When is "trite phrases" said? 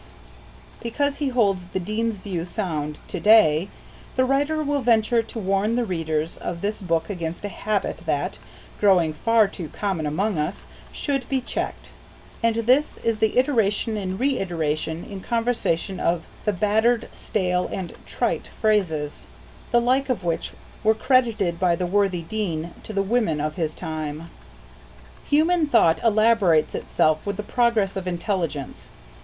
18.07-19.27